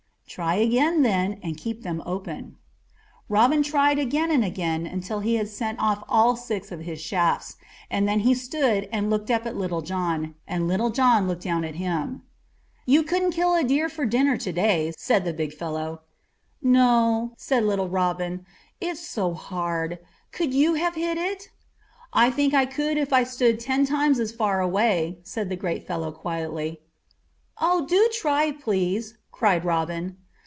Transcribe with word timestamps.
"Try 0.31 0.55
again 0.55 1.01
then, 1.01 1.41
and 1.43 1.57
keep 1.57 1.83
them 1.83 2.01
open." 2.05 2.55
Robin 3.27 3.61
tried 3.61 3.99
and 3.99 4.07
tried 4.07 4.39
again 4.41 5.01
till 5.01 5.19
he 5.19 5.35
had 5.35 5.49
sent 5.49 5.77
off 5.77 6.05
all 6.07 6.37
six 6.37 6.71
of 6.71 6.79
his 6.79 7.01
shafts, 7.01 7.57
and 7.89 8.07
then 8.07 8.21
he 8.21 8.33
stood 8.33 8.87
and 8.93 9.09
looked 9.09 9.29
up 9.29 9.45
at 9.45 9.57
Little 9.57 9.81
John, 9.81 10.35
and 10.47 10.69
Little 10.69 10.89
John 10.89 11.27
looked 11.27 11.43
down 11.43 11.65
at 11.65 11.75
him. 11.75 12.21
"You 12.85 13.03
couldn't 13.03 13.33
kill 13.33 13.55
a 13.55 13.63
deer 13.65 13.89
for 13.89 14.05
dinner 14.05 14.37
to 14.37 14.53
day," 14.53 14.93
said 14.97 15.25
the 15.25 15.33
big 15.33 15.51
fellow. 15.53 15.99
"No," 16.61 17.33
said 17.35 17.65
young 17.65 17.91
Robin; 17.91 18.45
"it's 18.79 19.05
so 19.05 19.33
hard. 19.33 19.99
Could 20.31 20.53
you 20.53 20.75
have 20.75 20.95
hit 20.95 21.17
it?" 21.17 21.49
"I 22.13 22.31
think 22.31 22.53
I 22.53 22.65
could 22.65 22.95
if 22.97 23.11
I 23.11 23.25
stood 23.25 23.59
ten 23.59 23.85
times 23.85 24.17
as 24.17 24.31
far 24.31 24.61
away," 24.61 25.17
said 25.23 25.49
the 25.49 25.57
great 25.57 25.85
fellow 25.85 26.09
quietly. 26.13 26.79
"Oh, 27.59 27.85
do 27.85 28.07
try, 28.13 28.53
please," 28.53 29.17
cried 29.33 29.65
Robin. 29.65 30.15